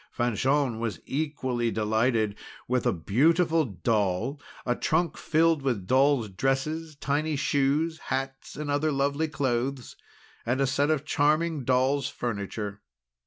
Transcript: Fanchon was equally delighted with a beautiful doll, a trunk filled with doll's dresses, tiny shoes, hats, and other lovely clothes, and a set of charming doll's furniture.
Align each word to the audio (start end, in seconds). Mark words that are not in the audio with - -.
Fanchon 0.11 0.79
was 0.79 0.99
equally 1.05 1.69
delighted 1.69 2.35
with 2.67 2.87
a 2.87 2.91
beautiful 2.91 3.65
doll, 3.65 4.41
a 4.65 4.75
trunk 4.75 5.15
filled 5.15 5.61
with 5.61 5.85
doll's 5.85 6.27
dresses, 6.29 6.95
tiny 6.95 7.35
shoes, 7.35 7.99
hats, 8.05 8.55
and 8.55 8.71
other 8.71 8.91
lovely 8.91 9.27
clothes, 9.27 9.95
and 10.43 10.59
a 10.59 10.65
set 10.65 10.89
of 10.89 11.05
charming 11.05 11.63
doll's 11.63 12.09
furniture. 12.09 12.81